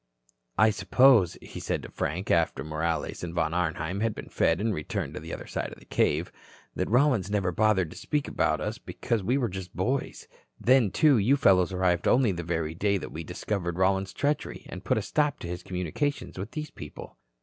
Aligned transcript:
"I 0.57 0.71
suppose," 0.71 1.37
he 1.43 1.59
said 1.59 1.83
to 1.83 1.91
Frank, 1.91 2.31
after 2.31 2.63
Morales 2.63 3.23
and 3.23 3.35
Von 3.35 3.53
Arnheim 3.53 3.99
had 3.99 4.15
been 4.15 4.29
fed 4.29 4.59
and 4.59 4.73
returned 4.73 5.13
to 5.13 5.19
the 5.19 5.31
other 5.31 5.45
side 5.45 5.71
of 5.71 5.77
the 5.77 5.85
cave, 5.85 6.31
"that 6.75 6.89
Rollins 6.89 7.29
never 7.29 7.51
bothered 7.51 7.91
to 7.91 7.95
speak 7.95 8.27
about 8.27 8.59
us 8.59 8.79
because 8.79 9.21
we 9.21 9.37
were 9.37 9.47
just 9.47 9.75
boys. 9.75 10.27
Then, 10.59 10.89
too, 10.89 11.19
you 11.19 11.37
fellows 11.37 11.71
arrived 11.71 12.07
only 12.07 12.31
the 12.31 12.41
very 12.41 12.73
day 12.73 12.97
that 12.97 13.11
we 13.11 13.23
discovered 13.23 13.77
Rollins's 13.77 14.13
treachery 14.15 14.65
and 14.69 14.83
put 14.83 14.97
a 14.97 15.03
stop 15.03 15.37
to 15.41 15.47
his 15.47 15.61
communications 15.61 16.35
with 16.39 16.53
these 16.53 16.71
people." 16.71 17.17